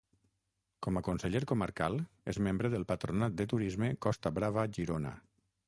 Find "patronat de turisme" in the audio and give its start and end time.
2.95-3.93